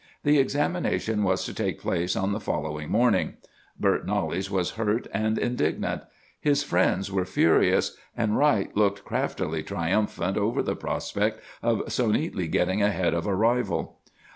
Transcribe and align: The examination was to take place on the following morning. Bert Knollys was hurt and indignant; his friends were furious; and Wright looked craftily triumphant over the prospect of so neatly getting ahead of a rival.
The 0.23 0.39
examination 0.39 1.21
was 1.21 1.45
to 1.45 1.53
take 1.53 1.79
place 1.79 2.15
on 2.15 2.31
the 2.31 2.39
following 2.39 2.89
morning. 2.89 3.35
Bert 3.79 4.03
Knollys 4.03 4.49
was 4.49 4.71
hurt 4.71 5.05
and 5.13 5.37
indignant; 5.37 6.01
his 6.39 6.63
friends 6.63 7.11
were 7.11 7.23
furious; 7.23 7.95
and 8.17 8.35
Wright 8.35 8.75
looked 8.75 9.05
craftily 9.05 9.61
triumphant 9.61 10.37
over 10.37 10.63
the 10.63 10.75
prospect 10.75 11.39
of 11.61 11.83
so 11.93 12.09
neatly 12.09 12.47
getting 12.47 12.81
ahead 12.81 13.13
of 13.13 13.27
a 13.27 13.35
rival. 13.35 13.99